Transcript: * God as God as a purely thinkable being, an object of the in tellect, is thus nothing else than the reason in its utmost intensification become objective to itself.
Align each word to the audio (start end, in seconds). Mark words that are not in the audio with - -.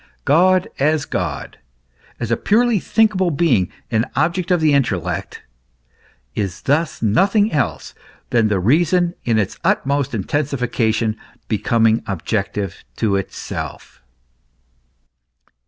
* 0.17 0.25
God 0.25 0.67
as 0.79 1.05
God 1.05 1.59
as 2.19 2.31
a 2.31 2.35
purely 2.35 2.79
thinkable 2.79 3.29
being, 3.29 3.69
an 3.91 4.09
object 4.15 4.49
of 4.49 4.59
the 4.59 4.73
in 4.73 4.81
tellect, 4.81 5.41
is 6.33 6.63
thus 6.63 7.03
nothing 7.03 7.51
else 7.53 7.93
than 8.31 8.47
the 8.47 8.59
reason 8.59 9.13
in 9.25 9.37
its 9.37 9.59
utmost 9.63 10.15
intensification 10.15 11.17
become 11.47 12.01
objective 12.07 12.83
to 12.95 13.15
itself. 13.15 14.01